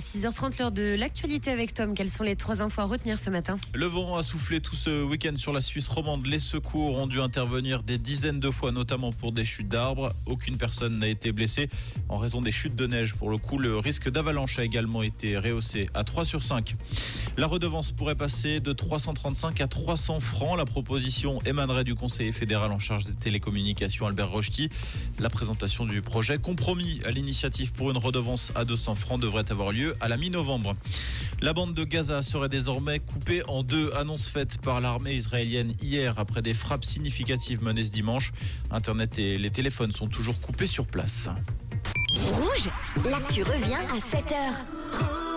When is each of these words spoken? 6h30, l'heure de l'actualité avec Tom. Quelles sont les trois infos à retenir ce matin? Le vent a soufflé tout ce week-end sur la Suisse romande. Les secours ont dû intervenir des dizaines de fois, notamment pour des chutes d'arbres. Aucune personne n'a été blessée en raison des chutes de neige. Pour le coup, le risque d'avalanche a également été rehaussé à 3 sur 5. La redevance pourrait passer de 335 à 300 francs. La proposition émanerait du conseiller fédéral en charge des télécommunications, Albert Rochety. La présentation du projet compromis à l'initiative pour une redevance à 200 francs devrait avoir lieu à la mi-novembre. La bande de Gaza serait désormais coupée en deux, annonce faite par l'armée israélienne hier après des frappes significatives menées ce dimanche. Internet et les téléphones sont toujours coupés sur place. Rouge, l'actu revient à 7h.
6h30, 0.00 0.58
l'heure 0.58 0.72
de 0.72 0.96
l'actualité 0.98 1.50
avec 1.50 1.74
Tom. 1.74 1.94
Quelles 1.94 2.08
sont 2.08 2.24
les 2.24 2.36
trois 2.36 2.62
infos 2.62 2.80
à 2.80 2.84
retenir 2.84 3.18
ce 3.18 3.30
matin? 3.30 3.58
Le 3.74 3.86
vent 3.86 4.16
a 4.16 4.22
soufflé 4.22 4.60
tout 4.60 4.74
ce 4.74 5.04
week-end 5.04 5.36
sur 5.36 5.52
la 5.52 5.60
Suisse 5.60 5.88
romande. 5.88 6.26
Les 6.26 6.38
secours 6.38 6.96
ont 6.98 7.06
dû 7.06 7.20
intervenir 7.20 7.82
des 7.82 7.98
dizaines 7.98 8.40
de 8.40 8.50
fois, 8.50 8.72
notamment 8.72 9.12
pour 9.12 9.32
des 9.32 9.44
chutes 9.44 9.68
d'arbres. 9.68 10.12
Aucune 10.26 10.56
personne 10.56 10.98
n'a 10.98 11.08
été 11.08 11.32
blessée 11.32 11.68
en 12.08 12.16
raison 12.16 12.40
des 12.40 12.52
chutes 12.52 12.74
de 12.74 12.86
neige. 12.86 13.14
Pour 13.14 13.30
le 13.30 13.38
coup, 13.38 13.58
le 13.58 13.78
risque 13.78 14.10
d'avalanche 14.10 14.58
a 14.58 14.64
également 14.64 15.02
été 15.02 15.38
rehaussé 15.38 15.86
à 15.94 16.04
3 16.04 16.24
sur 16.24 16.42
5. 16.42 16.74
La 17.36 17.46
redevance 17.46 17.92
pourrait 17.92 18.16
passer 18.16 18.60
de 18.60 18.72
335 18.72 19.60
à 19.60 19.68
300 19.68 20.20
francs. 20.20 20.58
La 20.58 20.64
proposition 20.64 21.40
émanerait 21.46 21.84
du 21.84 21.94
conseiller 21.94 22.32
fédéral 22.32 22.72
en 22.72 22.78
charge 22.78 23.06
des 23.06 23.14
télécommunications, 23.14 24.06
Albert 24.06 24.30
Rochety. 24.30 24.68
La 25.18 25.30
présentation 25.30 25.86
du 25.86 26.02
projet 26.02 26.38
compromis 26.38 27.00
à 27.06 27.10
l'initiative 27.10 27.72
pour 27.72 27.90
une 27.90 27.98
redevance 27.98 28.52
à 28.54 28.64
200 28.64 28.94
francs 28.94 29.20
devrait 29.20 29.50
avoir 29.50 29.72
lieu 29.72 29.96
à 30.00 30.08
la 30.08 30.16
mi-novembre. 30.16 30.74
La 31.40 31.52
bande 31.52 31.72
de 31.72 31.84
Gaza 31.84 32.20
serait 32.20 32.48
désormais 32.48 32.98
coupée 32.98 33.42
en 33.48 33.62
deux, 33.62 33.92
annonce 33.94 34.26
faite 34.26 34.58
par 34.60 34.80
l'armée 34.80 35.14
israélienne 35.14 35.74
hier 35.80 36.18
après 36.18 36.42
des 36.42 36.52
frappes 36.52 36.84
significatives 36.84 37.62
menées 37.62 37.84
ce 37.84 37.90
dimanche. 37.90 38.32
Internet 38.70 39.18
et 39.18 39.38
les 39.38 39.50
téléphones 39.50 39.92
sont 39.92 40.08
toujours 40.08 40.38
coupés 40.40 40.66
sur 40.66 40.86
place. 40.86 41.28
Rouge, 42.12 42.68
l'actu 43.08 43.42
revient 43.42 43.74
à 43.74 43.98
7h. 43.98 45.29